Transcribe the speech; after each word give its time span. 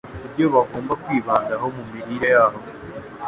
ibyo 0.27 0.45
bagomba 0.53 0.93
kwibandaho 1.03 1.65
mu 1.75 1.83
mirire 1.91 2.27
yabo 2.35 2.59